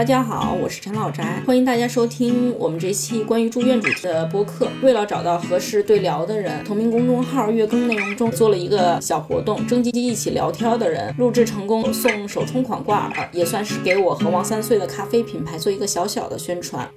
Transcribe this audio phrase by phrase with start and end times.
[0.00, 4.66] 大家好，我是陈老宅，欢迎大家收听我们这期关于住院主题的播客。
[4.82, 16.88] 为了找到合适对聊的人，同名公众号月更内容中做了一个小活动，征集一起聊天的人，录制成功送首冲款挂耳，也算是给我和王三岁的咖啡品牌做一个小小的宣传。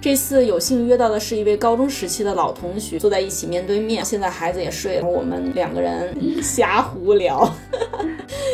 [0.00, 4.04] 这次有幸约到的是一位高中时期的老同学，坐在一起面对面。
[4.04, 7.48] 现在孩子也睡了，我们两个人 瞎胡聊。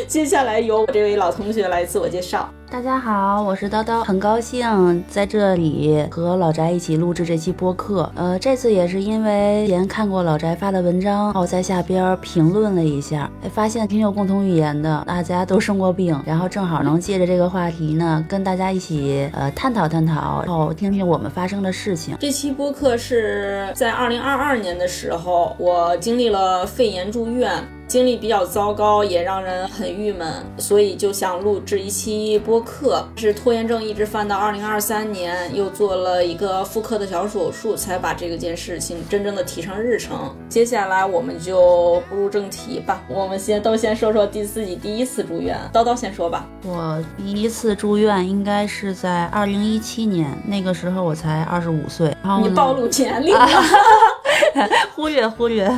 [0.07, 2.49] 接下来由这位老同学来自我介绍。
[2.71, 8.09] 大家好，我是叨叨，很高兴在这里和老宅一起录制这期播客。
[8.15, 22.15] 呃，这次也是因为前看过老宅发的文章，然后在下边评论了一下，发现挺有共同语言的，大家都生过病，然后正好能借着这个话题呢，跟大家一起呃探讨探讨，然后听听我们发生的事情。
[22.17, 27.61] 这期播客是在二零二二年的时候，我经历了肺炎住院。
[27.87, 33.07] 经历比较糟糕，也让人很郁闷，所以就想录制一期播客。
[33.15, 40.35] 是拖延症一直犯到二零二三年，又做了一个妇科的小手术，才把这个件事情真正的提上日程。
[40.49, 43.01] 接下来我们就步入正题吧。
[43.07, 45.57] 我们先都先说说第自己第一次住院。
[45.71, 46.45] 叨叨先说吧。
[46.65, 52.13] 我第一次住院应该是在二零一七年，那个时候我才二十五岁。
[52.21, 53.47] 然后你暴露年龄了。
[54.95, 55.69] 忽略忽略，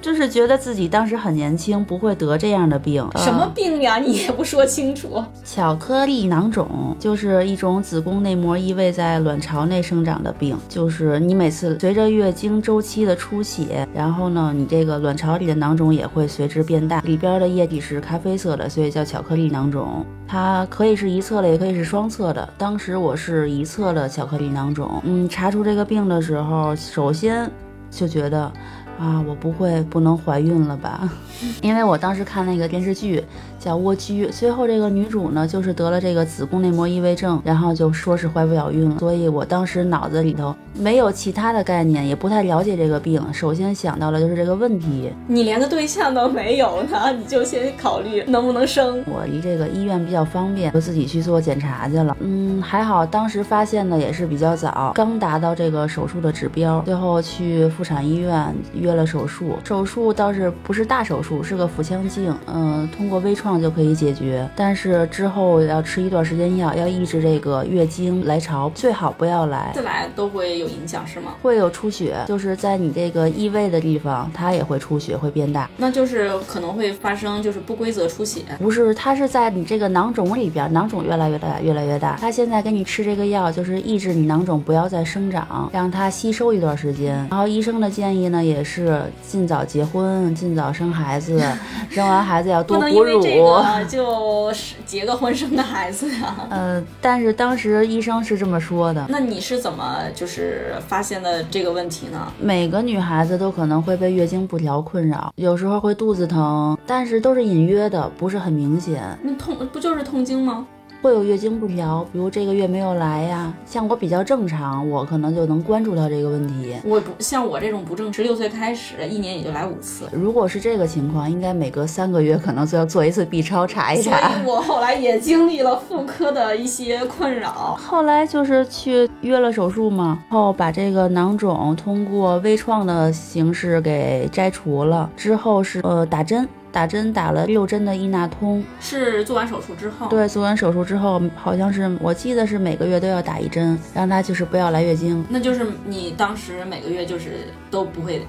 [0.00, 3.06] 就是觉得自己当时很年轻，不会得这样的病。
[3.16, 3.98] 什么病呀？
[3.98, 5.22] 你也不说清楚。
[5.44, 20.04] 巧克力囊肿就是一种子宫内膜异位在卵巢内生长的病，就是你每次随着月经周期的出血，然后呢，你这个卵巢里的囊肿也会随之变大，里边的液体是咖啡色的，所以叫巧克力囊肿。
[20.26, 22.46] 它可以是一侧的，也可以是双侧的。
[22.58, 25.00] 当时我是一侧的巧克力囊肿。
[25.04, 27.50] 嗯，查出这个病的时候，首先。
[27.90, 28.52] 就觉得。
[28.98, 31.08] 啊，我不会不能怀孕了吧？
[31.62, 33.22] 因为我当时看那个电视剧
[33.58, 38.98] 叫《蜗居》，最后这个女主呢就是得了这个子宫内膜异位症，然后就说是怀不了孕了。
[38.98, 45.12] 所以我当时脑子里头没有其他的概念，也不太了解这个病，首先想到了就是这个问题。
[45.28, 49.00] 你连个对象都没有呢，你就先考虑能不能生。
[49.06, 52.16] 我离这个医院比较方便，就自己去做检查去了。
[52.18, 58.52] 嗯，还好当时发现的也是比较早，刚达到这个手术的指标，最后去妇产医院。
[58.88, 64.48] 约了手术，手术倒是不是大手术，是个腹腔镜，嗯，通过微创就可以解决。
[64.56, 69.72] 但是之后要吃一段时间药，要抑制这个月经来潮，最好不要来。
[69.74, 71.34] 次来都会有影响是吗？
[71.42, 75.68] 会有出血，就是在你这个异位的地方，它也会出血，会变大。
[75.76, 78.40] 那就是可能会发生就是不规则出血。
[78.58, 82.16] 不是，它是在你这个囊肿里边，囊肿越来越大，越来越大。
[82.18, 87.14] 它现在给你吃这个药，就是抑制你囊肿不要再生长，让它吸收一段时间。
[87.30, 88.77] 然后医生的建议呢，也是。
[88.78, 91.42] 是尽早结婚，尽早生孩子，
[91.90, 93.20] 生完孩子要多哺乳。
[93.90, 96.34] 就是结个婚生个孩子呀？
[96.48, 99.04] 呃，但是当时医生是这么说的。
[99.08, 102.32] 那你是怎么就是发现的这个问题呢？
[102.40, 109.02] 每个女孩子都可能会被月经不调困扰，有时候会肚子疼，但是都是隐约的，不是很明显。
[109.22, 110.64] 那痛不就是痛经吗？
[111.00, 113.52] 会有月经不调，比如这个月没有来呀。
[113.64, 116.74] 像我比较正常，我可能就能关注到这个问题。
[116.84, 120.08] 我不像我这种不正，十六岁开始，一年也就来五次。
[120.12, 124.32] 如果是这个情况，应该每隔三个月可能就要做一次 B 超查一查。
[124.32, 136.48] 所以我后来也经历了妇科的一些困扰，后来就是去约了手术嘛，然后把这个囊肿通过微创的形式给摘除了，之后是呃打针。
[136.78, 140.06] 打针打了六针的伊纳通，是做完手术之后。
[140.06, 145.26] 对，做完手术之后，好像是我记得是每个月都要打一针，让他就是不要来月经。
[145.28, 148.24] 那就是你当时每个月就是都不会，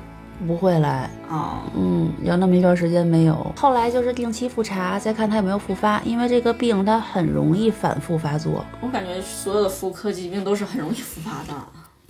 [0.48, 1.62] 不会来啊？
[1.76, 3.54] 嗯，有那么一段时间没有。
[3.56, 8.66] 后来就是定期复查，再看他有没有复发，因为这个病它很容易反复发作。
[8.82, 11.54] 我感觉所有的妇科疾病都是很容易复发的。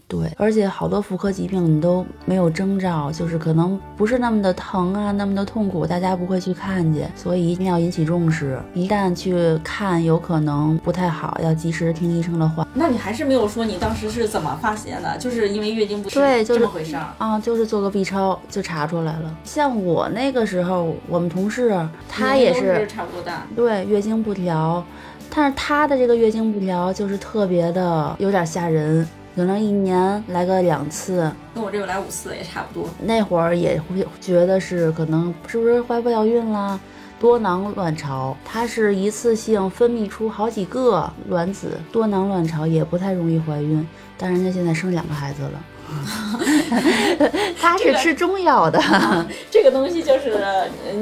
[0.10, 8.60] 对，而且好多妇科疾病你都没有征兆，就是可能不是那么的疼啊，那么的痛苦，大家不会去看见，所以一定要引起重视。
[8.74, 12.68] 一旦去看，有可能不太好，要及时听医生的话。
[12.74, 15.16] 那你还是没有说你当时是怎么发现的？
[15.20, 17.40] 就是因为月经不对，就这么回事儿啊？
[17.40, 19.38] 就是做个 B 超就查出来了。
[19.44, 24.84] 像我那个时候，我们同事他也是差不多大，对，月经不调，
[25.30, 29.08] 但是他的这个月经不调就是特别的有点吓人。
[29.36, 32.90] 可能一年来个两次，跟我这个来五次也差不多。
[33.02, 36.80] 那会儿也会觉得是可能是不是怀不了孕啦，
[37.20, 43.88] 多囊卵巢，它是一次性分泌出好几个卵子，多囊卵巢也不太容易怀孕。
[44.18, 45.52] 但人家现在生两个孩子了。
[47.60, 48.80] 他是吃中药的。
[49.52, 50.38] 这个东西就是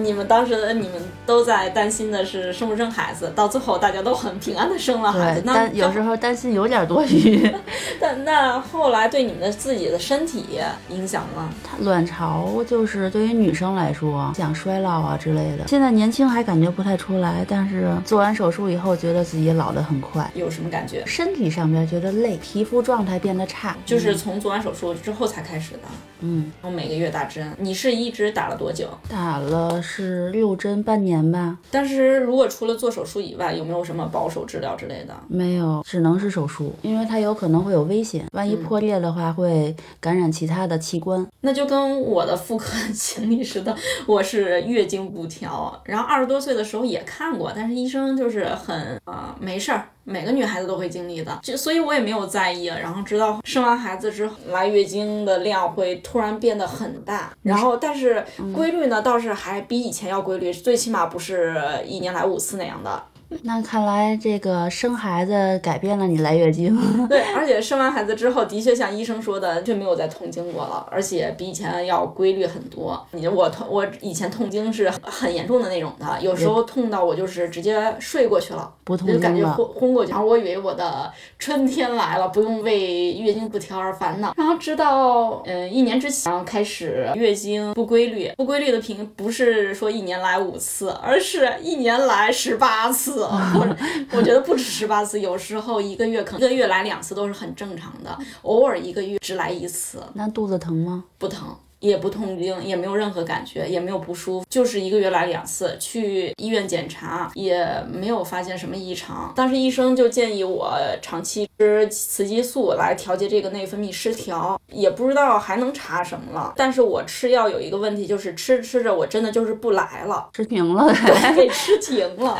[0.01, 0.94] 你们当时你们
[1.25, 5.42] 都在担心的是生不生孩子，到最后大家都很平安的生了孩子。
[5.45, 7.50] 那但有时候担心有点多余。
[8.00, 10.60] 但那后来对你们的自己的身体
[10.90, 11.50] 影响吗？
[11.63, 15.68] 它卵巢就是对于女生来说，像衰老啊之类的。
[15.68, 20.30] 现在年轻还感觉不太出来，但是做完手术以后，觉得自己老得很快。
[20.33, 21.04] 有什么感觉？
[21.06, 25.79] 身体上边觉得累，皮肤状态变得差，就是从做完手术之后才开始的。
[26.19, 28.88] 嗯，然后每个月打针，你是一直打了多久？
[29.07, 31.57] 打了是六针，半年吧。
[31.69, 35.13] 但是如果除了做手术以外，有没有什么保守治疗之类的？
[35.27, 41.25] 没有，只能是手术，因为它有可能会有危险，万一破裂的话会感染其他的器官。
[41.41, 43.75] 那就跟我的妇科经历似的，
[44.07, 49.89] 我是月经不调，然后二十多岁的时候也看过，但是医生就是很啊、没事儿。
[50.09, 52.63] 每个女孩子都会经历的，就所以我也没有在意。
[52.65, 63.04] 然后直到生完孩子之后，来月经的量会突然变得很大，然后但是规律呢倒是还比以前要规律，最起码不是一年来五次那样的。
[63.44, 66.77] 那看来这个生孩子改变了你来月经。
[67.07, 73.06] 对，而且生完孩子之后，的确像医生说的，就没有再痛经过了，而且比以前要规律很多。
[73.12, 80.12] 你我痛，我以前痛经是很严重的那种的，有时候痛到我就是直接睡过去了，不痛就感觉昏昏过去。
[80.12, 84.33] 然后我以为我的春天来了，不用为月经不调而烦恼。
[84.38, 93.75] 然后直到嗯一年之前开始月经不规律，不规律的频不是说一年来五次，而是一年来十八次，或者
[94.14, 101.06] 我觉得不止十八次，有时候一个月可能一个月来两次都是很正常的，偶尔一个月只来一次，那肚子疼吗？
[101.18, 101.56] 不疼。
[101.79, 109.31] 也不痛经，也没有任何感觉，也没有不舒服，就是一个月来两次，去医院检查也没有发现什么异常。
[109.35, 116.53] 当时医生就建议我长期吃雌激素来调节这个内分泌失调，也不知道还能查什么了。
[116.56, 120.94] 但是我吃药有一个问题，就是吃着吃着我真的就是不来了，吃停了。
[121.35, 122.38] 给吃停了。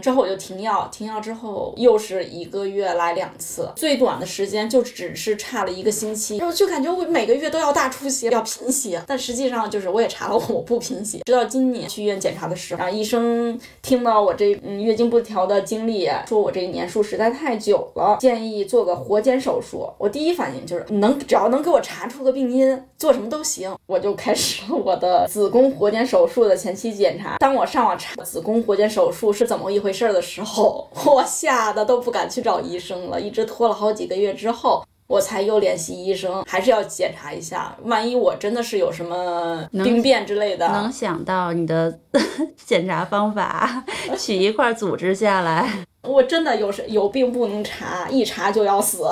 [0.00, 11.20] 之后我就停药，停药之后又是一个月来两次，最短的时间就只是差了一个星期，然后就感觉我每个月都要大出血，要贫血，但实际上就是我也查了，我不贫血。
[11.26, 19.88] 直到今年去医院检查的时候，然后医生听到我这嗯月经不调的经历，说我这年数实在太久了，建议做个活检手术。
[19.98, 27.36] 我第一反应就是能只要能给我查出个病因，做什么都行，我就开始了我的子宫活检手术的前期检查。
[27.38, 34.84] 当我上网查子宫活检手术是怎么一回事的时候， 我吓得都不敢去找医生了，一直拖了好几个月之后。
[35.12, 40.66] 我才又联系医生，还是要检查一下，万一我真的是有什么病变之类的。
[40.68, 41.98] 能想到你的
[42.64, 43.84] 检查方法，
[44.16, 45.70] 取一块组织下来。
[46.08, 49.04] 我真的有是有病不能查，一查就要死。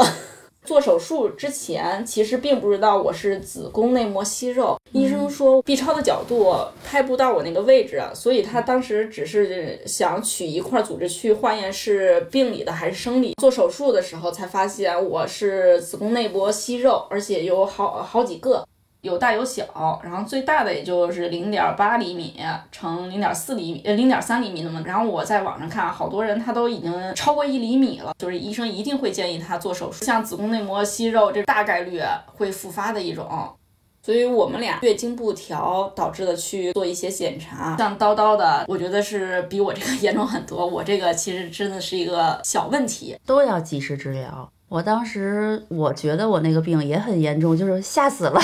[0.64, 4.78] 做手术之前，其实并不知道我是子宫内膜息肉。
[4.92, 6.54] 医生说 B 超的角度
[6.84, 13.34] 拍不到我那个位置，所以他当时只是想取一块组织去化验是病理的还是生理。
[13.40, 18.66] 做手术的时候才发现我是子宫内膜息肉，而且有好好几个。
[19.02, 22.34] 有大有小，然后最大的也就是零点八厘米
[22.70, 24.82] 乘零点四厘米，呃零点三厘米那么。
[24.82, 30.04] 然后我在网上看，好多人他都已经超过一厘米了，就是医生一定会建议他做手术。
[30.04, 33.26] 像子宫内膜息肉，这大概率会复发的一种。
[34.02, 40.66] 所以我们俩月经不调导致的去做一些检查，像叨叨的，我觉得是比我这个严重很多。
[40.66, 44.50] 我这个其实真的是一个小问题，都要及时治疗。
[44.70, 48.40] 我当时我觉得我那个病也很严重，就是吓死了。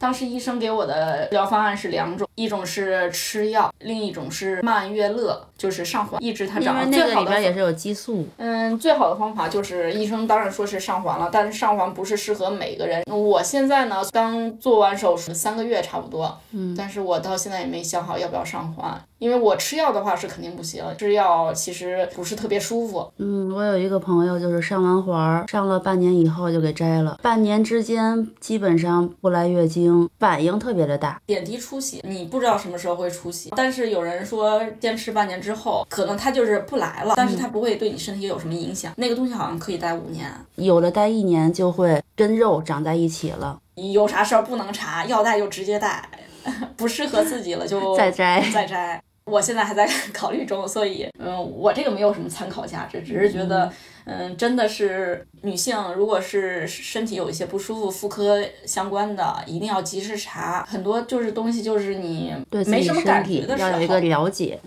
[0.00, 6.78] 当时医生给我的治疗方案是两种，一种是吃药，另一种是曼月乐，就是上环抑制它因长。
[6.78, 13.02] 为那个里边也是有激素，嗯，最好的方法就是医生当然说是上环了，但是上环不是适合每个人。
[13.06, 23.12] 我现在呢，刚做完手术三个月差不多，嗯，但是我到现在也没想好要不要上环，因为我吃药的话是肯定不行，吃药其实不是特别舒服。
[23.18, 31.20] 嗯，我有一个朋友就是上完环儿，上了半年以后就给摘了，半年之间基本上不来月经，反应特别的大。
[31.26, 38.92] 点滴出血，你不知道什么时候会出血，但是有人说坚持半年之后，可能它就是不来了，但是它不会对你身体有什么影响。
[38.96, 46.08] 那个东西好像可以待五年，有的待一年就会跟肉长在一起了，有啥事儿不能查，要带就直接带，
[46.76, 48.44] 不适合自己了就再摘。
[48.52, 49.02] 再摘。
[49.30, 53.72] 我现在还在考虑中，所以嗯，我这个没有什么参考价值，只是觉得
[54.04, 60.64] 嗯，真的是女性如果是身体有一些不舒服，妇科相关的，一定要及时查。
[60.68, 64.58] 很多就是东西就是你对没什么感觉的时候，要有一个了解。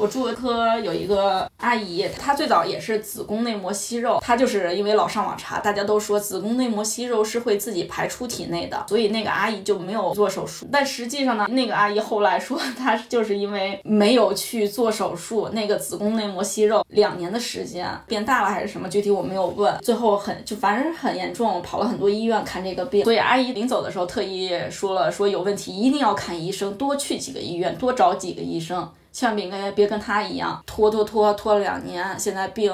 [0.00, 10.66] 我住的科有一个阿姨，她最早也是子宫内膜息肉，她就是因为老上网查，大家都说子宫内膜息肉是会自己排出体内的，所以那个阿姨就没有做手术。
[10.72, 19.76] 但实际上呢，那个阿姨后来说，她就是因为没有去做手术，那个子宫内膜息肉两年的时间变大了还是什么，具体我没有问。
[19.82, 23.04] 最后很就反正很严重，跑了很多医院看这个病。
[23.04, 28.90] 所以阿姨临走的时候特意说了，说有问题一定要看医生，多去几个医院，多找几个医生。
[29.12, 32.72] 千万别跟别跟他一样拖拖拖拖了两年，现在病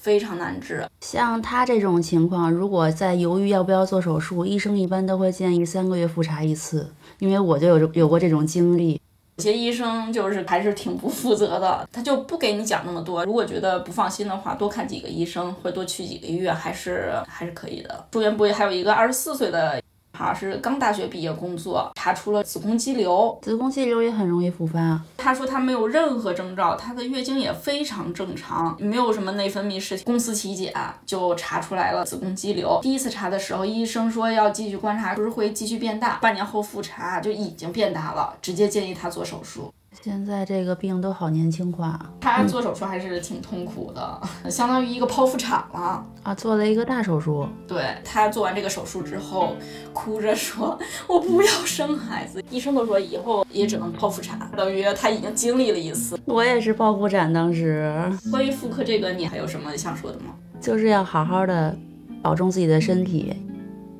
[0.00, 0.86] 非常难治。
[1.00, 6.92] 像他这种情况，如果在犹豫要不要做手术，医生一般都会建议三个月复查一次。
[7.18, 9.00] 因为我就有有过这种经历，
[9.36, 13.24] 有些医生就是还是挺不负责的，他就不给你讲那么多。
[13.24, 18.06] 如果觉得不放心的话，多看几个医生或多去几个医院，还是还是可以的。
[18.12, 19.81] 住院部还有一个二十四岁的。
[20.12, 25.00] 他是刚大学毕业工作，查出了子宫肌瘤，子宫肌瘤也很容易复发。
[25.16, 30.04] 她说她没有任何征兆，她的月经也非常正常，没有什么内分泌失调。
[30.04, 30.72] 公司体检
[31.06, 32.78] 就查出来了子宫肌瘤。
[32.82, 36.18] 第一次查的时候，医生说要继续观察，不是会继续变大。
[36.20, 39.72] 半年后复查就已经变大了，直接建议她做手术。
[40.04, 47.46] 现在这个病都好年轻化，他做手术还是挺痛苦的，相当于一个剖腹产了啊，做了一个大手术。
[47.68, 49.54] 对他做完这个手术之后，
[49.92, 56.18] 哭着说：“我不要生孩子。”医生都说以后也只能剖腹产，等于他已经经历了一次。
[56.24, 58.12] 我也是剖腹产，当时。
[58.28, 60.34] 关于妇科这个，你还有什么想说的吗？
[60.60, 61.78] 就是要好好的
[62.20, 63.36] 保重自己的身体。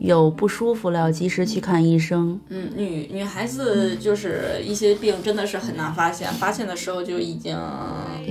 [0.02, 2.38] 有不舒服了，要及时去看医生。
[2.48, 7.56] 嗯，女女孩子就是一些病真的是很难发现，发现的时候就已经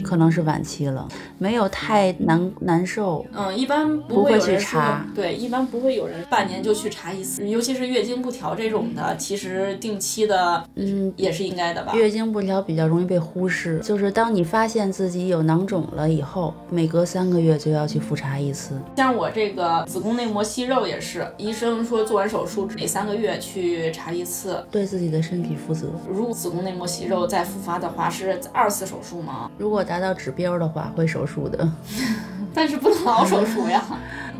[0.03, 3.25] 可能是晚期了，没有太难难受。
[3.33, 5.05] 嗯，一般不会去查。
[5.15, 11.93] 对，一般不会有人半年就去查一次，尤其是月经不调这种的，其实定期的，嗯，也是应该的吧。
[11.95, 18.77] 月经不调比较容易被忽视，就是当你发现自己有囊肿了以后，每隔三个月就要去复查一次。
[18.97, 21.71] 像我这个子宫内膜息肉也是，医生。
[21.71, 25.87] 医生说，做完手术每三个月去查一次，对自己的身体负责。
[26.09, 29.49] 如果子宫内膜息肉再复发的话，是二次手术吗？
[29.59, 31.69] 如果达到指标的话，会手术的。
[32.53, 33.83] 但是不能老手术呀。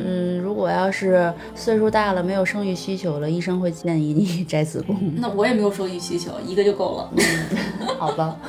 [0.06, 4.96] 嗯，如果要是岁数大了，没有生育需求了，医生会建议你摘子宫。
[5.18, 7.10] 那我也没有生育需求，一个就够了。
[7.18, 7.58] 嗯
[8.00, 8.36] 好吧。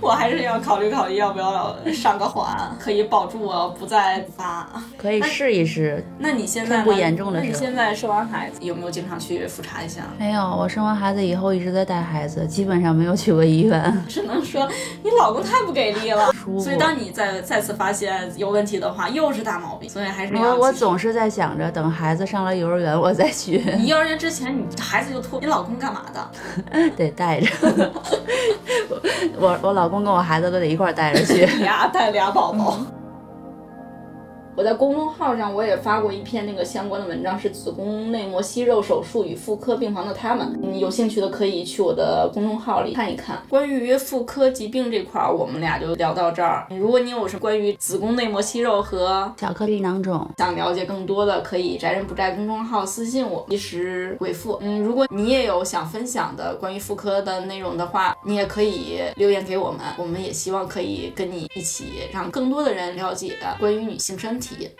[0.00, 4.68] 我还是要考虑考虑，要不要上个环，可以保住我不再发。
[4.98, 6.04] 可以试一试。
[6.18, 10.02] 那你现在不严重的时候，你现在生完孩子有没有经常去复查一下？
[10.18, 13.96] 没有，我生完孩子以后一直在带孩子，基本上没有去过医院。
[14.08, 14.68] 只能说
[15.02, 16.30] 你老公太不给力了。
[16.58, 19.88] 所以当你再再次发现有问题的话，又是大毛病。
[19.88, 20.54] 所以还是要。
[20.54, 23.58] 我我总是在想着，等孩子上了幼儿园我再去。
[23.76, 26.90] 你幼儿园之前，你孩子就托你老公干嘛的？
[26.96, 27.46] 得带着。
[29.38, 32.78] 我我老公跟我孩子都得一块带着去， 俩带俩宝宝。
[34.56, 43.42] 我在公众号上我也发过一篇那个相关的文章，是子宫内膜息肉手术与妇科病房的他们，嗯，有兴趣的可以去我的公众号里看一看。
[43.50, 46.66] 关于妇科疾病这块儿，我们俩就聊到这儿。
[46.70, 54.58] 如果你有什么关于子宫内膜息肉和巧克力囊肿想了解更多的，可以宅人不宅公众号私信我，及时回复。
[54.62, 64.45] 嗯，如果你也有想分享的关于妇科的内容的话，你也可以留言给我们，我们也希望可以跟你一起让更多的人了解关于女性身体。
[64.54, 64.70] 体。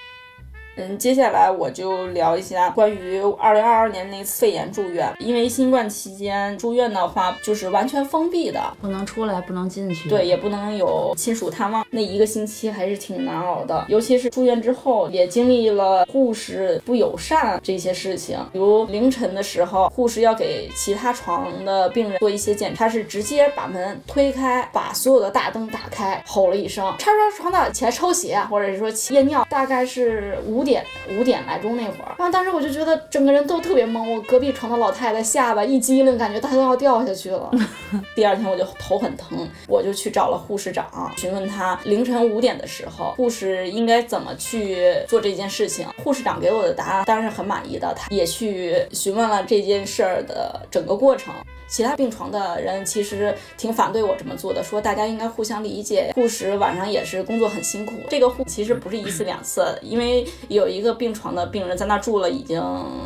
[0.76, 5.10] 嗯，接下来我就聊一下关于二零二二年那次肺炎住院。
[5.18, 11.82] 因为新冠期间住院的话，就是完全封闭的，不能出来，不能进去，对，也不能有亲属探望。
[11.90, 18.38] 那一个星期还是挺难熬的，尤其是住院之后，也经历了护士不友善这些事情。
[18.52, 30.65] 比如凌晨的时候，护士要给其他床的病人做一些检查，是直接把门推开，把所有的大灯打开，吼了一声：“叉叉床的起来抽血，或者是说夜尿。”大概是五。
[30.66, 30.84] 点
[31.18, 37.50] 五点来钟那会儿，然后当时我就觉得整个人都特别懵，我隔壁床的老太太下巴一激灵，感觉她都要掉下去了。
[38.14, 45.86] 第二天我就头很疼，我就去找了护士长，询问他凌晨五点的时候护士应该怎么去做这件事情。
[46.02, 51.32] 护士长给我的答案当然是很满意的，他也去询问了这件事儿的整个过程。
[51.68, 56.12] 其他病床的人其实挺反对我这么做的，说大家应该互相理解。
[56.14, 62.62] 护士晚上也是工作很辛苦，这个护其实不是一次两次，因为有一个病床的病人在那住了已经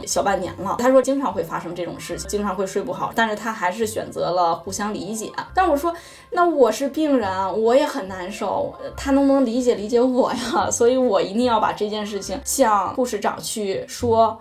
[0.07, 0.77] 小半年了。
[0.79, 5.33] 他说经常会发生这种事情，经常会睡不好，但是他还是选择了互相理解。
[5.55, 5.95] 但我说，
[6.31, 10.69] 那我是病人，我也很难受，他能不能理解理解我呀？
[10.71, 14.39] 所以我一定要把这件事情向护士长去说。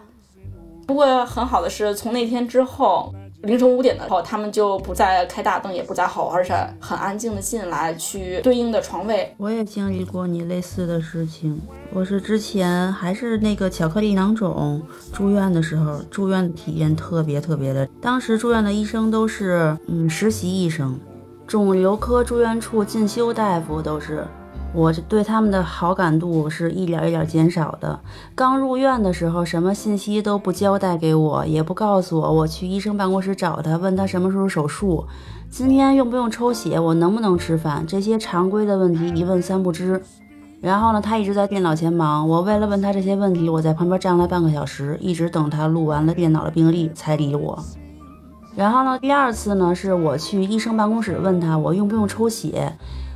[0.85, 3.13] 不过很好的是，从那天之后。
[3.43, 9.33] 凌晨五点的时候，他们就不再开大灯，也不再吼，而且很安静的进来去对应的床位。
[9.37, 11.59] 我也经历过你类似的事情。
[11.93, 14.81] 我是之前还是那个巧克力囊肿
[15.13, 17.87] 住院的时候，住院体验特别特别的。
[18.01, 20.99] 当时住院的医生都是嗯实习医生，
[21.47, 24.27] 肿瘤科住院处进修大夫都是。
[24.71, 27.99] 我对他们的好感度是一点一点减少的。
[28.35, 32.31] 刚入院的时候，什么信息都不交代给我，也不告诉我。
[32.31, 35.03] 我去医生办公室找他，问他什么时候手术，
[35.49, 40.01] 今天用不用抽血，我能不能吃饭，这些常规的问题一问三不知。
[40.61, 42.29] 然后呢，他一直在电脑前忙。
[42.29, 47.57] 我为了问他这些问题，我在旁边站了半个小时，一直等他录完了电脑的病历才理我。
[48.55, 52.71] 然后呢，第二次呢，是我去医生办公室问他，我用不用抽血。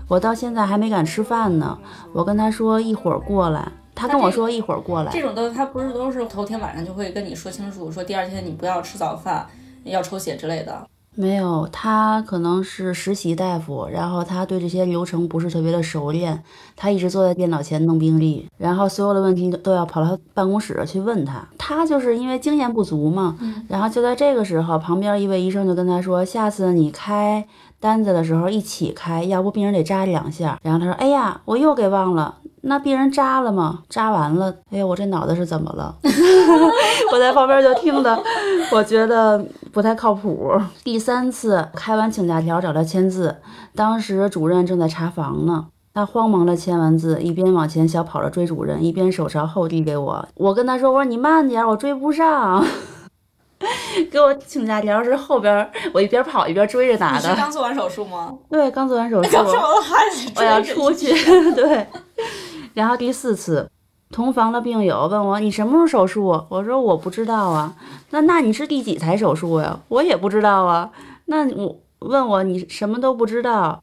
[0.08, 1.78] 我到现在还没敢吃饭呢。
[2.12, 5.12] 我跟他说一会儿过来，他跟我说一会儿过来。
[5.12, 9.48] 这种都他不是都是头天晚上就会跟你说清楚，说第二天你不要吃早饭，
[9.84, 10.86] 要抽血之类的。
[11.16, 16.44] 没有，他可能是实习大夫，然后他对这些流程不是特别的熟练，
[16.76, 21.48] 他一直坐在电脑前弄病历，然后所有的问题都要跑到办公室去问他。
[21.56, 27.48] 他就是因为经验不足嘛，然后就在这个时候，旁边一位医生就跟他说：“下次你开。”
[27.84, 30.58] 单子的时候一起开，要不病人得扎两下。
[30.64, 33.80] 然后他说：“哎呀，我又给忘了，那病人扎了吗？
[33.90, 34.56] 扎完了。
[34.72, 35.94] 哎呀，我这脑子是怎么了？
[37.12, 38.18] 我在旁边就听的，
[38.72, 40.50] 我觉得不太靠谱。
[40.82, 43.36] 第三次开完请假条找他签字，
[43.76, 50.26] 当时主任正在查房呢，他慌忙的签完字，一边往前小跑着追主任，一边手朝后递给我。
[50.36, 52.66] 我跟他说：“我说你慢点，我追不上。”
[54.12, 57.30] 给我请假条是后边，我一边跑一边追着打的。
[57.30, 58.34] 你是刚做完手术吗？
[58.50, 59.30] 对，刚做完手术。
[59.32, 60.06] 刚做完还
[60.36, 61.14] 我要出去。
[61.54, 61.88] 对。
[62.74, 63.70] 然后第四次，
[64.12, 67.76] 同房的病友问我：“你什么时候手术？”我说：“我不知道啊。”
[68.12, 69.80] 那那你是第几台手术呀？
[69.90, 70.90] 我也不知道啊。
[71.26, 73.82] 那我问我你什么都不知道？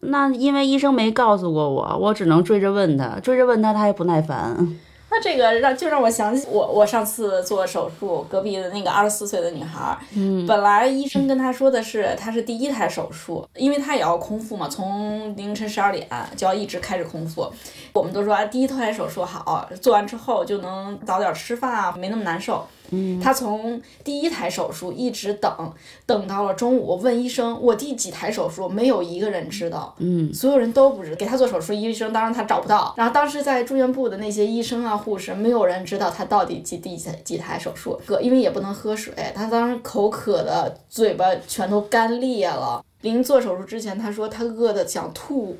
[0.00, 4.78] 那因为医生没告诉过我，我只能追着问他，追着问他，他也不耐烦。
[5.10, 17.50] 那这个让就让我想起我我上次做手术，隔壁的那个二十四岁的女孩，嗯，本来医生跟她说的是她是第一台手术，因为她也要空腹嘛，从凌晨十二点就要一直开始空腹。
[17.94, 22.66] 我们都说啊，第一台手术好，做完之后就能早点吃饭啊，没那么难受。
[22.90, 25.72] 嗯，他从第一台手术一直等，
[26.06, 31.16] 等到了中午，问医生我第几台手术，没有一个人知道，嗯，所有人都不知道。
[31.16, 32.94] 给他做手术，医生当然他找不到。
[32.96, 42.84] 然后当时在住院部的那些医生啊、护士，没有人知道他到底几第几几台手术，喝因为也不能喝水，他当时口渴的嘴巴全都干裂了。
[43.02, 45.56] 临做手术之前，他说他饿得想吐。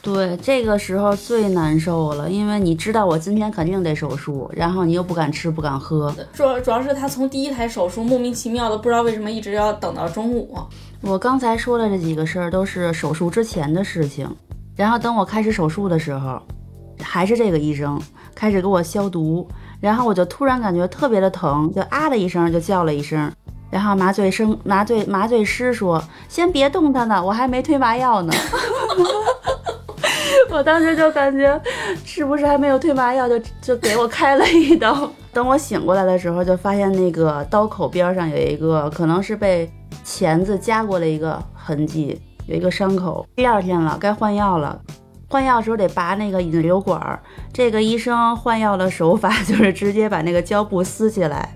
[0.00, 6.14] 对，这个时候最难受了，因为你知道我今天肯定得手术，然后你又不敢吃不敢喝。
[6.32, 10.56] 主要主要是他从第一台手术莫名其妙的不知道为什么一直要等到中午。
[11.00, 14.28] 我刚才说的这几个事儿都是手术之前的事情，
[14.76, 16.40] 然后等我开始手术的时候，
[17.00, 18.00] 还是这个医生
[18.32, 19.48] 开始给我消毒，
[19.80, 23.28] 然后我就突然感觉特别的疼，就啊的一声就叫了一声。
[23.70, 28.32] 然后麻醉生麻醉麻醉师说：“先别动他呢，我还没推麻药呢。
[30.50, 31.60] ”我当时就感觉
[32.04, 35.10] 是不是还没有推麻药，就就给我开了一刀。
[35.32, 39.70] 等我醒过来的时候，就发现那个刀口边上有一个可能是被
[40.02, 43.26] 钳子夹过的一个痕迹，有一个伤口。
[43.34, 44.80] 第二天了，该换药了。
[45.28, 47.20] 换药时候得拔那个引流管。
[47.52, 51.55] 这个医生换药的手法 就是直接把那个胶布撕起来。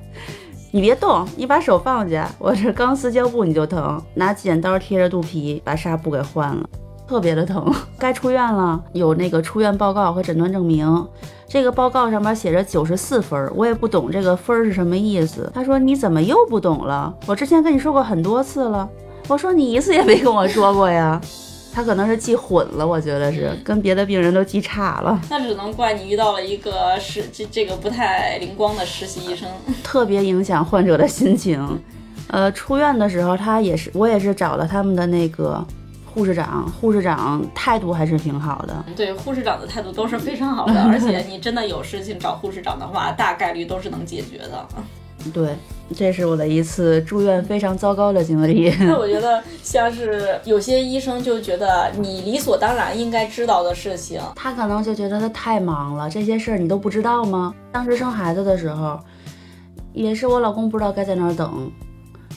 [0.72, 2.30] 你别动，你把手放下。
[2.38, 6.64] 我这刚撕胶布你就疼，拿剪刀贴着肚皮把纱布给换了，
[7.08, 7.72] 特别的疼。
[7.98, 11.06] 该出院了，有那个出院报告和诊断证明。
[11.48, 15.50] 这个报告上面写着九十四分，我也不懂这个分儿是什么意思。
[15.52, 17.12] 他说你怎么又不懂了？
[17.26, 18.88] 我之前跟你说过很多次了。
[19.26, 21.20] 我说你一次也没跟我说过呀。
[21.72, 25.20] 他可能是记混了，我觉得是跟别的病人都记差了。
[25.30, 29.48] 那只能怪你遇到了一个实这这个不太灵光的实习医生，
[29.82, 31.80] 特别影响患者的心情。
[32.28, 35.64] 呃，出院的时候他也是，我也是找了他们的那个
[36.04, 38.84] 护士长，护士长态度还是挺好的。
[38.94, 44.66] 对，护士长的态度都是非常好的， 而且你真的有事情找护士长的话，大概率都是能解决的。
[45.32, 45.54] 对，
[45.94, 48.74] 这是我的一次住院非常糟糕的经历。
[48.80, 57.54] 那我觉得像是有些医生就觉得你理所当然应该知道的事情，他可能就觉得他太忙了，这些事儿你都不知道吗？
[57.70, 58.98] 当时生孩子的时候，
[59.92, 61.70] 也是我老公不知道该在哪儿等，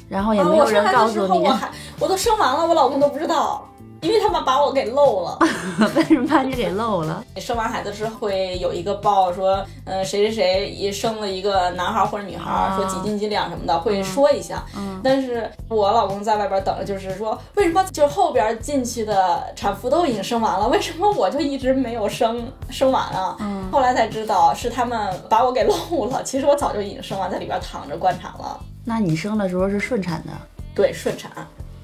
[0.10, 1.40] 然后也没有人告诉你。
[1.40, 1.70] 我还
[2.00, 3.68] 我都生完了，我老公都不知道。
[4.04, 5.40] 因为他们把我给漏了。
[5.96, 7.24] 为什么把你给漏了？
[7.34, 14.64] 你生完孩子之后会有一个报说，呃，谁谁谁也生了一个男孩或者女孩，啊说几斤几两什么的，会说一下。
[14.76, 23.36] 嗯但是我老公在外边等着，就是说，为什么就是后边进去的产妇都已经生完了，为什么我就一直没有生生完啊？
[23.40, 28.60] 嗯后来才知道是他们把我给漏了，其实我早就已经生完，在里边躺着观察了。
[28.86, 30.32] 那你生的时候是顺产的？
[30.76, 31.32] 对，顺产。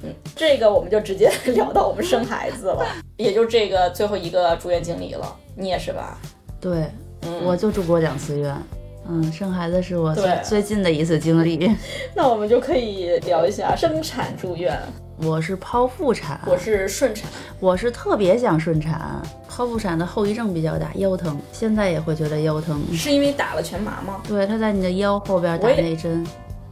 [0.03, 2.85] 嗯，这个我们就直接聊到我们生孩子了，
[3.17, 5.35] 也就这个最后一个住院经历了。
[5.55, 6.17] 你也是吧？
[6.61, 6.85] 对，
[7.23, 8.55] 嗯，我就住过两次院。
[9.11, 11.71] 嗯，生孩子是我最最近的一次经历。
[12.13, 14.79] 那我们就可以聊一下生产住院。
[15.21, 22.81] 我是剖腹产，我是顺产，我是特别想顺产，剖腹产的后遗症比较大，腰疼，现在也会觉得腰疼。
[22.93, 24.21] 是因为打了全麻吗？
[24.25, 26.25] 对，他在你的腰后边打那针，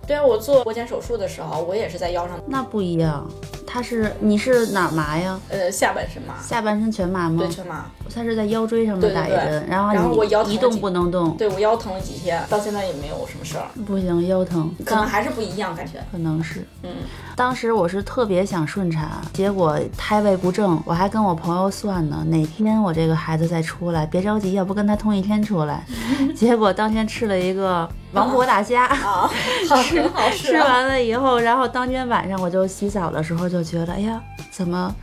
[0.08, 3.30] 对啊，我做活检手术的时候，我也是在腰上，那不一样。
[3.70, 5.38] 他是你是哪儿麻呀？
[5.50, 7.50] 呃，下半身麻，下半身全麻吗对，？
[7.54, 7.86] 全麻。
[8.16, 14.74] 他是在腰椎上面打一针，然后然后我腰你一动疼不能动，对我腰疼了几天，到现在也没有什么事儿，不行，腰疼。
[14.84, 16.00] 可能还是不一样，感觉。
[16.12, 16.90] 可能是，嗯，
[17.36, 25.86] 当时我是特别想顺产，结果胎位不正，我还跟我朋友算呢，哪天我这个孩子再出来，别着急，要不跟他同一天出来。
[26.34, 29.30] 结果当天吃了一个王婆大虾，啊，
[30.36, 30.54] 吃。
[30.58, 34.94] 完了以后，然后当天晚上我就洗澡的时候就觉得，哎呀，怎么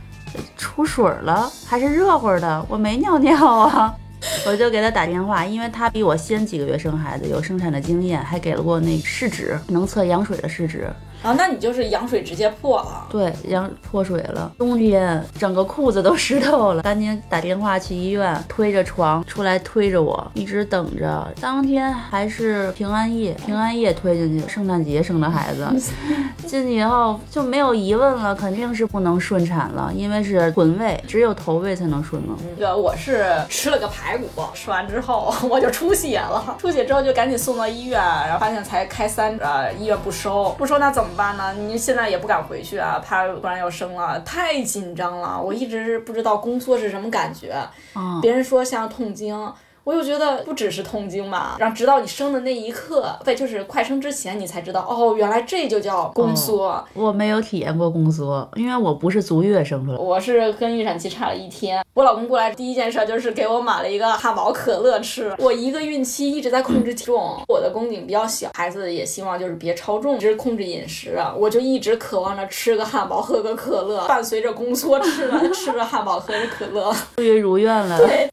[0.57, 1.49] 出水了？
[1.67, 3.95] 还是热乎的，我没尿尿啊。
[4.47, 10.89] 我就给他打电话，因为他比我先几个月生孩子，有生产的经验，还给了我那试纸，能测羊水的试纸。
[11.25, 13.07] 啊，那你就是羊水直接破了。
[13.09, 21.27] 对，羊破水了，冬天整个裤子都湿透了，赶紧打电话去医院，推着床出来推着我，一直等着。
[21.41, 25.67] 当天还是平安夜，平安夜推进去，圣诞节生的孩子，
[26.45, 32.35] 进去以后就没有疑问了，肯定是不能顺产了，因为是臀位，只有头位才能顺嘛。
[32.55, 41.53] 这个我是吃了个排骨，吃完之后 我就出血了，出血之后就赶紧送到医院，然后发现才开三针，呃医院不收，不收那怎么办呢？
[41.53, 45.41] 你现在也不敢回去啊，怕突然要生了，太紧张了。
[45.41, 47.55] 我一直不知道宫缩是什么感觉，
[47.95, 49.35] 嗯，别人说像痛经。
[49.85, 56.83] 我就觉得不只是痛经嘛，然后直到你生的那一刻，对，就是快生之前，你才知道哦，原来这就叫宫缩。
[56.95, 59.97] 我没有体验过宫缩，因为我不是足月生出来。
[59.99, 65.31] 我是跟预产期差了一天，我老公过来第一件事就是给我买了一个汉堡可乐吃。
[65.37, 76.91] 我一个孕期一直在控制体重，我的宫颈比较小，孩子也希望就是别超重，一直控制饮食啊，我就一直渴望着吃个汉堡，喝个可乐，伴随着宫缩吃了吃着汉堡，喝着可乐。
[77.17, 77.99] 终于如愿了。
[77.99, 78.27] 对。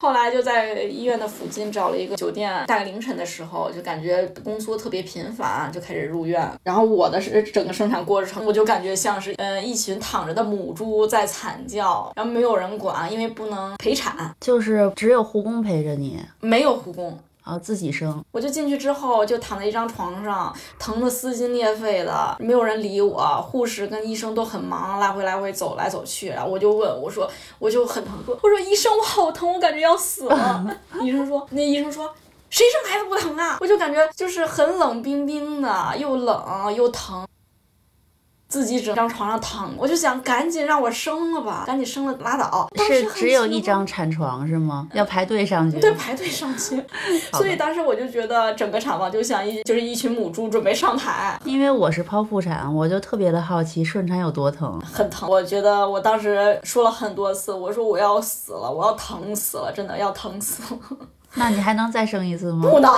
[0.00, 6.48] 后来就在医院的附近找了一个酒店，大概凌晨的时候就感觉宫缩特别频繁，就开始入院。
[6.62, 17.18] 然后我的是整个生产过程，我就感觉像是嗯一群躺着的母猪在惨叫，然后没有人管，因为不能陪产，就是只有护工陪着你，没有护工。
[17.48, 18.22] 然后自己生。
[18.30, 26.28] 我就进去之后就躺在一张床上，疼得撕心裂肺的，没有人理我，护士跟医生都很忙，来回来回走来走去。
[26.28, 27.26] 然后我就问我说，
[27.58, 30.76] 我就很疼，说我说医生我好疼，我感觉要死了。
[31.00, 32.14] 医生说，那医生说。
[32.50, 33.58] 谁生孩子不疼啊？
[33.60, 37.26] 我就感觉就是很冷冰冰的，又冷又疼，
[38.48, 42.66] 自己整张床上躺，我就想赶紧让我生了吧，赶紧生了拉倒。
[42.86, 44.88] 是只有一张产床是吗？
[44.94, 45.78] 要排队上去。
[45.78, 46.82] 对， 排队上去，
[47.34, 54.80] 所以当时我就觉得整个产房就像一就是一群母猪准备上台，因为我是剖腹产，我就特别的好奇顺产有多疼。
[54.80, 55.28] 很疼。
[55.28, 60.78] 我觉得我当时说了很多次，我说我要死了，我要疼死了，真的要疼死了，
[61.34, 62.70] 那你还能再生一次吗？
[62.70, 62.90] 不能。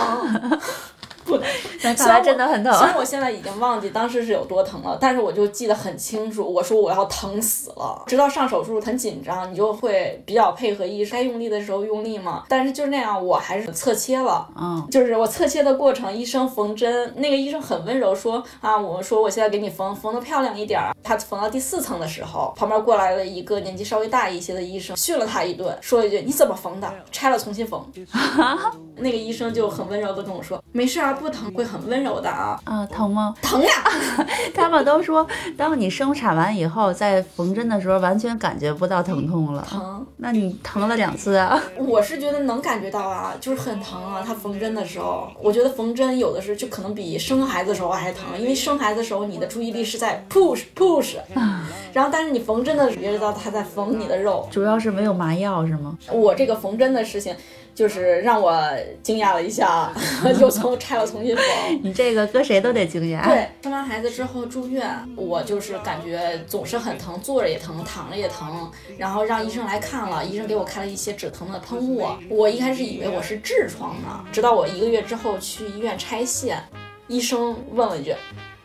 [1.30, 1.46] 不能，
[1.82, 2.72] 那看来真的很疼。
[2.74, 6.42] 虽然我现在已经忘记当时是有多疼了，但是我就记得很清楚。
[6.42, 12.44] 我说我要疼死了，直到上手术很紧张，你就会比较配合医生，该用力的时候用力嘛。
[12.48, 14.48] 但是就那样，我还是侧切了。
[14.56, 20.94] 嗯，就是我侧切的过程，医生缝针，那个医生很温柔，说啊，我说我现在给你缝，缝的漂亮一点儿。
[21.02, 26.92] 他缝到第四层的时候，旁边过来了一个年纪稍微大一些的医生，训了他一顿，说了一句你怎么缝的？
[27.12, 27.80] 拆了重新缝。
[28.96, 32.58] 那个医生就很温柔的跟我说，没事啊，不疼，会很温柔的啊。
[32.64, 33.34] 啊，疼吗？
[33.42, 33.70] 疼呀！
[34.54, 39.64] 他们都说，当你生产完以后，在缝针的时候完全感觉不到疼痛了。
[39.68, 41.60] 疼，那你疼了两次啊？
[41.76, 44.22] 我是觉得能感觉到啊，就是很疼啊。
[44.26, 54.46] 他缝针的时候，我觉得缝针有的时候就可能比生孩子的时候还疼，因为生孩子的时候你的注意力是在 push push，啊然后但是你缝针的时候，觉得到他在缝你的肉。
[54.50, 55.98] 主要是没有麻药是吗？
[56.12, 57.34] 我这个缝针的事情，
[57.80, 58.62] 就是让我
[59.02, 59.90] 惊讶了一下，
[60.38, 61.44] 又从拆了重新缝。
[61.82, 63.26] 你这个搁谁都得惊讶。
[63.26, 72.06] 对，生完孩子之后住院，我就是感觉总是很疼，坐着也疼，躺着也疼，然后让医生来看了，医生给我开了一些止疼的喷雾。
[72.28, 76.62] 我一开始以为我是痔疮呢，直到我一个月之后去医院拆线，
[77.08, 78.14] 医生问了一句。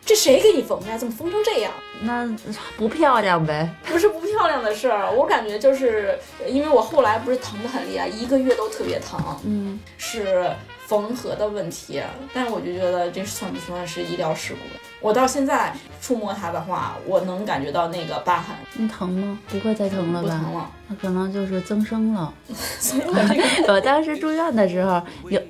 [0.06, 0.98] 这谁给你缝的？
[0.98, 1.72] 怎么缝成这样？
[2.02, 2.30] 那
[2.78, 3.68] 不漂亮呗？
[3.86, 9.20] 不是不漂亮的事儿，我感觉就是因为我后来不是疼得很厉害，一个月都特别疼。
[9.44, 10.48] 嗯，是
[10.86, 12.02] 缝合的问题。
[12.34, 14.60] 但是我就觉得这算不算是医疗事故？
[15.02, 18.56] 我到现在触摸它的话，我能感觉到那个疤痕。
[18.74, 19.40] 你疼吗？
[19.50, 20.30] 不会再疼了吧？
[20.30, 22.32] 不疼了，那可能就是增生了。
[22.80, 25.42] 所以我这个， 我当时住院的时候有。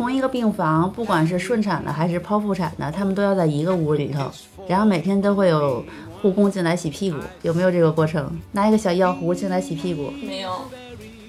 [0.00, 4.30] 同一个病房，不管是顺产的还是剖腹产的，他们都要在一个屋里头，
[4.66, 5.84] 然后每天都会有
[6.22, 8.40] 护工进来洗屁股，有没有这个过程？
[8.52, 10.10] 拿一个小药壶进来洗屁股？
[10.22, 10.52] 没有。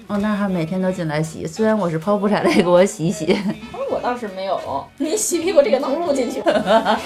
[0.06, 3.36] 哦，那还每天都进来洗，虽然我是剖腹产的，也给我洗洗。
[3.90, 4.58] 我倒是没有。
[4.96, 6.98] 你洗屁股这个能录进去吗？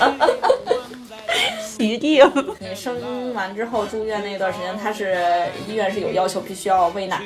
[1.78, 2.24] 一定。
[2.60, 5.18] 你生完之后住院那段时间，他是
[5.68, 7.20] 医院是有要求，必须要喂奶。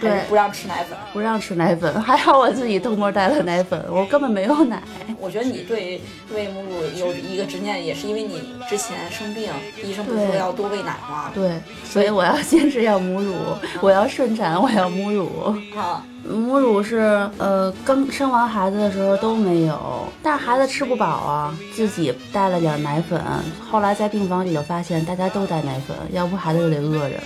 [0.00, 4.82] 对，不让吃奶粉，不让吃奶粉，还好我自己偷摸带了奶粉，我根本没有奶。
[5.18, 6.00] 我觉得你对
[6.32, 9.50] 喂母乳有一个执念，也是因为你之前生病，
[9.82, 11.30] 医生不是说要多喂奶吗？
[11.34, 13.34] 对，所以我要坚持要母乳，
[13.80, 15.28] 我要顺产，我要母乳。
[15.74, 23.20] 好，母乳是呃刚生完孩子的时候都没有，但是孩子吃不饱啊，自己带了点奶粉，
[23.68, 27.16] 后来在病房里头发现大家都带奶粉，要不孩子就得饿着。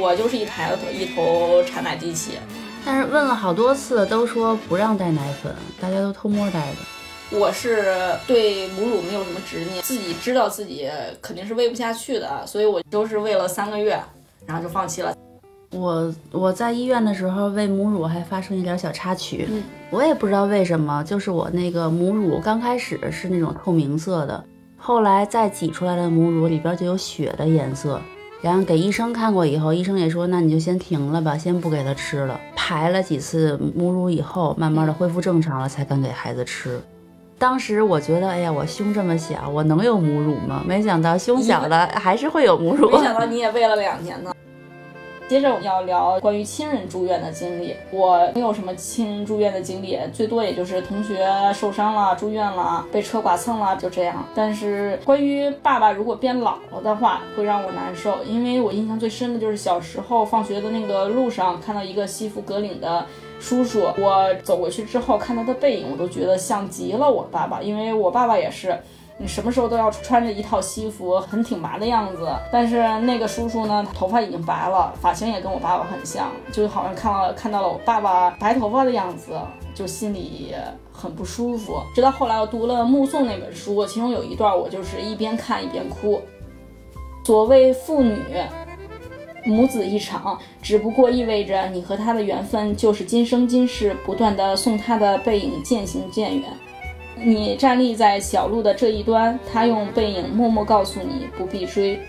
[0.00, 2.32] 我就是一台一头产奶机器，
[2.84, 6.76] 但是问了好多次，都说不让带奶粉，大家都偷摸带的。
[7.38, 7.84] 我是
[8.26, 10.88] 对母乳没有什么执念，自己知道自己
[11.20, 13.98] 肯定是喂不下去的，所以我都是喂了三个月，
[14.46, 15.14] 然后就放弃了。
[15.70, 19.48] 我我在医院的时候喂母乳还发生一点小插曲，
[19.90, 24.44] 我也不知道为什么，就是我那个母乳刚开始是那种透明色的，
[24.76, 28.00] 后来再挤出来的母乳里边就有血的颜色。
[28.42, 32.38] 然后给医生看过以后，医生也说，那你就先停了吧，先不给他吃了。
[32.56, 36.80] 排了几次母乳以后，慢慢的恢复正常了，才敢给孩子吃。
[37.38, 40.60] 当时我觉得，哎呀，我胸这么小，我能有母乳吗？
[40.66, 42.90] 没想到胸小了还是会有母乳。
[42.90, 44.34] 没想到你也喂了两年呢。
[45.32, 47.74] 接着我们要聊关于亲人住院的经历。
[47.90, 54.22] 我没有什么亲人住院的经历，最多也就是同学受伤了住院了，被车剐蹭了，就这样。
[54.34, 63.06] 但是关于爸爸如果变老了的话，会让我难受，因为我印象最深的就是小时候放学的那个路上，看到一个西服革领的
[63.40, 68.78] 叔叔，我走过去之后看他的背影，我都觉得像极了我爸爸，因为我爸爸也是。
[69.18, 72.28] 你什么时候都要穿着一套西服，很挺拔的样子。
[72.50, 79.38] 但是那个叔叔呢，头发已经白了，发型也跟我爸爸很像，就好像看到看到了我爸爸白头发的样子，
[79.74, 80.54] 就心里
[80.92, 81.80] 很不舒服。
[81.94, 86.20] 直到后来我读了《目送》那本书，其中有一段我就是一边看一边哭。
[87.24, 88.18] 所谓父女
[89.44, 96.44] 母子一场，只不过意味着你和他的缘分就是今生今世，不断的送他的背影渐行渐远。
[97.14, 102.00] 你站立在小路的这一端，他用背影默默告诉你不必追。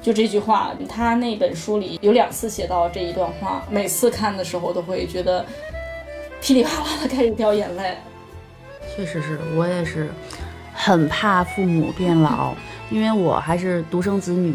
[0.00, 5.44] 就这句话，他那本书里有两次写到这一段话，每次看的时候都会觉得
[6.40, 7.96] 噼里啪啦的开始掉眼泪。
[8.94, 10.10] 确实是我也是
[10.74, 12.52] 很怕父母变老，
[12.90, 14.54] 因为我还是独生子女。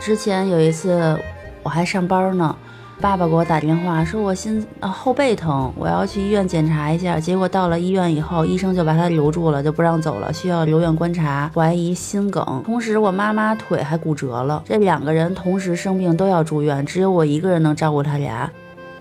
[0.00, 1.18] 之前有一次
[1.62, 2.56] 我还上班呢。
[3.00, 7.18] 爸爸给我打电话说，我心呃后背疼，我要去医院检查一下。
[7.18, 12.62] 结果到了医院以后，医生就把他留住了，就不让走了，需要留院观察，怀疑心梗。
[12.62, 18.50] 同时，我妈妈腿还骨折了，这两个人同时生病都要住院，只有我一个人能照顾他俩。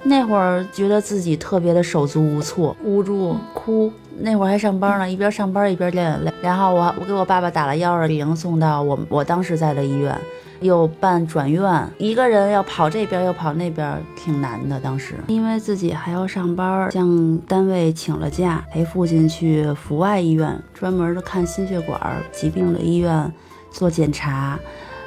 [0.04, 3.92] 那会儿觉得自己特别的手足无措，无助，哭。
[4.22, 6.32] 那会儿还上班呢，一边上班一边掉眼泪。
[6.42, 10.18] 然后我我给我爸爸打了幺二零，送到我我当时在的医院。
[10.62, 14.80] 又办转院，一个人要跑这边又跑那边，挺难的。
[14.80, 22.00] 当时因为自己还要上班，向单位请了假，陪父亲去阜外医院，专门的看心血管
[22.32, 23.32] 疾病的医院
[23.72, 24.60] 做检查，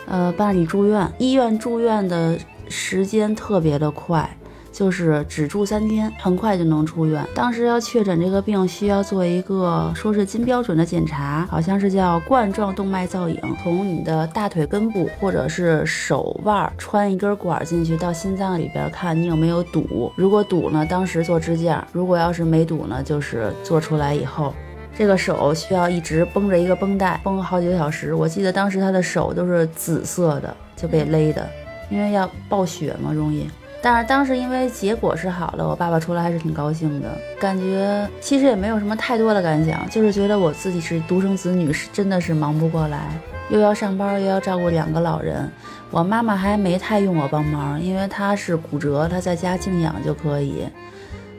[0.06, 1.10] 呃，办理住院。
[1.18, 2.38] 医院住院的
[2.68, 4.28] 时间特别的快。
[4.72, 7.24] 就是只住三天，很快就能出院。
[7.35, 20.11] 当时要确诊这个病，需要做一个说是金标准的检查，好像是叫冠状动脉造影，从你的大腿根部或者是手腕穿一根管进去到心脏里边，看你有没有堵。
[20.16, 24.54] 如果堵呢，当时做支架；如果要是没堵呢，就是做出来以后，
[24.96, 28.14] 这个手需要一直绷着一个绷带，绷好几个小时。
[28.14, 31.46] 我记得当时他的手都是紫色的，就被勒的，
[31.90, 33.48] 因为要暴血嘛，容易。
[33.82, 37.08] 但是当时因为结果是好了，我爸爸出来还是挺高兴的，
[37.40, 43.10] 感觉其实也没有什么太多的感想，就是觉得我自己是独生子女，是真的是忙不过来，
[43.50, 45.50] 又要上班又要照顾两个老人。
[45.90, 50.66] 我妈妈还没太用我帮忙，因为她是骨折，她在家静养就可以。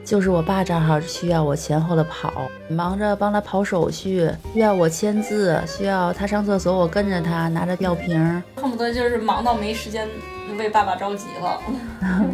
[0.06, 2.34] 就是我爸正好需要我前后的跑，
[2.68, 10.06] 忙着帮他跑手续，需要我签字，需要他上厕所，我跟着他拿着吊瓶，恨不得就是忙到没时间
[10.60, 11.58] 为爸爸着急了。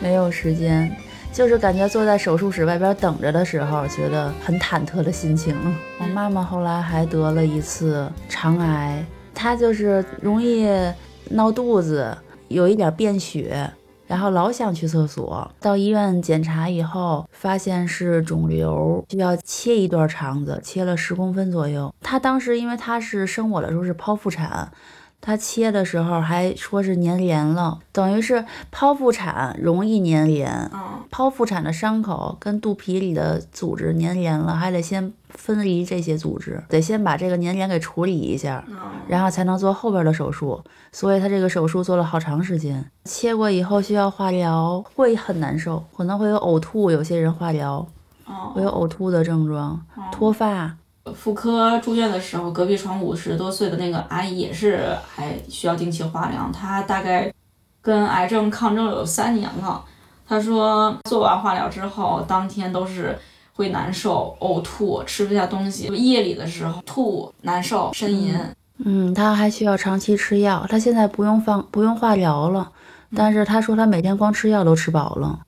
[0.00, 0.90] 没有时间，
[1.32, 5.56] 就是感觉坐在手术室外边等着的时候，觉得很忐忑的心情。
[5.98, 10.68] 我妈妈后来还得了一次肠癌，她就是容易
[11.30, 12.16] 闹肚子，
[12.48, 13.70] 有一点便血。
[14.06, 21.94] 然后老想去厕所，到医院检查以后，发现是肿瘤，需要切一段肠子，切了十公分左右。
[22.00, 24.72] 她当时因为她是生我的时候是剖腹产。
[25.20, 30.70] 他切的时候还说是粘连了，等于是剖腹产容易粘连。
[31.10, 38.64] 剖腹产的伤口跟肚皮里的组织粘连了，还得先分离这些组织，得先把这个粘连给处理一下，
[39.08, 40.62] 然后才能做后边的手术。
[40.92, 42.90] 所以他这个手术做了好长时间。
[43.04, 46.90] 切过以后需要化疗，会很难受，可能会有呕吐。
[46.90, 47.86] 有些人化疗
[48.54, 50.76] 会有呕吐的症状，脱发。
[51.12, 56.50] 妇科住院的时候，隔壁床五十多岁的那个阿姨也是还需要定期化疗。
[56.52, 57.32] 她大概
[57.80, 59.84] 跟癌症抗争有三年了。
[60.26, 63.18] 她说做完化疗之后，当天都是
[63.54, 68.38] 会难受、呕吐、吃不下东西，夜里的时候吐、难受、呻吟。
[68.84, 70.66] 嗯，她还需要长期吃药。
[70.68, 72.70] 她现在不用放不用化疗了，
[73.16, 75.40] 但是她说她每天光吃药都吃饱了。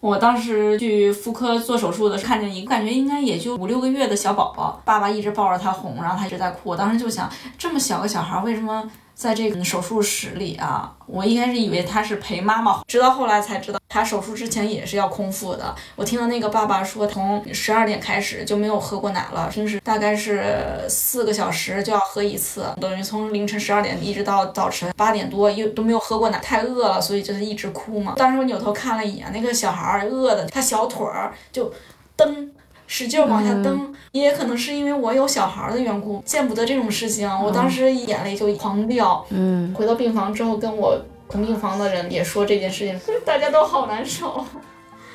[0.00, 6.70] 我当时去妇科做手术的时候，看见一个感觉应该也就五六个月的小宝宝，爸爸一直抱着他哄，然后他一直在哭。
[6.70, 8.88] 我当时就想，这么小个小孩为什么？
[9.18, 15.74] 在这个手术室里啊，我一开始以为他是陪妈妈，直到后来才知道他手术之前也是要空腹的。
[15.96, 28.14] 我听到那个爸爸说，从十二点开始就没有喝过奶了，平时大概是四个小时就要喝一次，等于从凌晨十二点一直到早晨八点多又都没有喝过奶，太饿了，所以就是一直哭嘛。
[28.16, 31.72] 当时我扭头看了一眼那个小孩，饿的他小腿儿就
[32.14, 32.52] 蹬。
[32.88, 37.30] 使劲往下蹬，也可能是因为我有小孩的缘故，见不得这种事情。
[37.40, 39.24] 我当时眼泪就狂掉。
[39.28, 40.98] 嗯，回到病房之后，跟我
[41.28, 44.42] 同病房的人也说这件事情， 大家都好难受。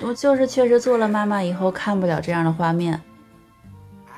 [0.02, 3.02] 我就是确实做了妈妈以后，看不了这样的画面。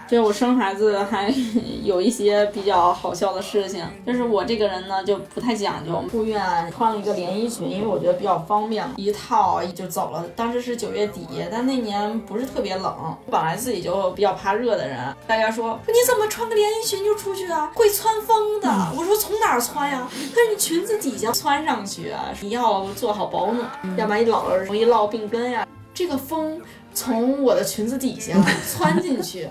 [0.07, 1.33] 就是我生孩子还
[1.83, 6.41] 有一些比较好笑的事情，就是我这个人呢就不太讲究，住院
[6.71, 10.23] 穿了一个连衣裙，因为我觉得比较方便，一套就走了。
[10.35, 17.71] 当时是九月底，但那年不是特别冷，本来自己就比较怕热的人，大家说你怎么穿个连衣裙就出去啊？
[17.73, 18.69] 会窜风的。
[18.95, 20.07] 我说从哪儿窜呀？
[20.11, 25.67] 他说你裙子底下窜上去啊，你要做好保暖，要不然你老了容易落病根呀。
[25.93, 26.61] 这个风
[26.93, 28.33] 从我的裙子底下
[28.69, 29.47] 窜进去。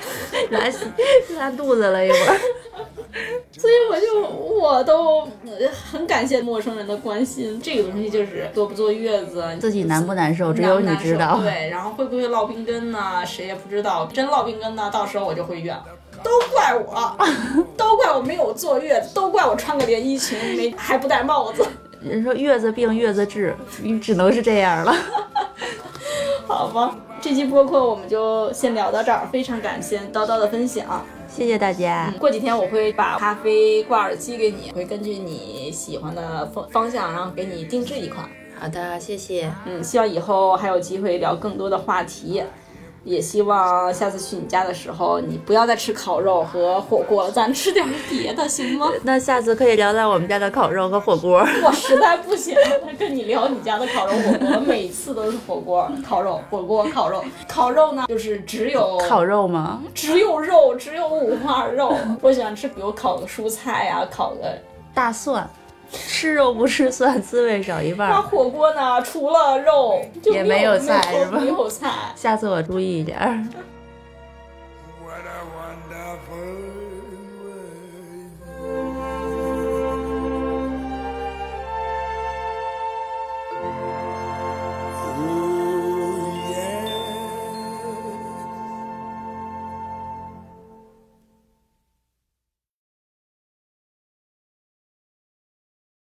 [0.50, 0.60] 拉
[1.38, 2.36] 拉肚子了一会儿，
[3.56, 5.28] 所以我就我都
[5.90, 7.60] 很感谢陌生人的关心。
[7.62, 11.40] 这个东西就是坐不坐月子，自己难不难受，只有你知道。
[11.42, 13.24] 对，然后会不会落病根呢？
[13.26, 14.08] 谁也不知道。
[14.12, 15.76] 真落病根呢，到时候我就会怨，
[16.22, 17.16] 都怪我，
[17.76, 21.66] 都怪我没有坐月子，都怪我穿个连衣裙没还不戴帽子。
[22.00, 24.94] 人说月子病月子治，你只能是这样了。
[26.52, 26.94] 好吧。
[27.20, 32.12] 这期播客我们就先聊到这儿，非常感谢叨叨的分享，谢谢大家。
[32.18, 38.28] 过几天我会把咖啡挂耳机给你，会根据你喜欢的方方向，然后给你定制一款。
[38.58, 39.52] 好的，谢谢。
[39.66, 42.42] 嗯，希望以后还有机会聊更多的话题。
[43.04, 48.90] 也希望下次去你家的时候，你不要再吃烤肉和火锅了，咱吃点别的，行吗？
[49.02, 51.40] 那下次可以聊聊我们家的烤肉和火锅。
[51.64, 52.56] 我实在不行，
[52.98, 57.24] 跟你聊你家的烤肉火锅，每次都是火锅、烤肉、火锅、烤肉。
[57.48, 59.82] 烤肉呢，就是只有烤肉吗？
[59.94, 61.96] 只有肉，只有五花肉。
[62.20, 64.56] 我喜欢吃，比如烤个蔬菜呀，烤个
[64.94, 65.48] 大蒜。
[65.92, 68.10] 吃肉不吃蒜，滋味少一半。
[68.10, 69.00] 那火锅呢？
[69.02, 71.38] 除了肉，也没有菜是吧？
[71.38, 71.90] 没有菜。
[72.16, 73.48] 下次我注意一点。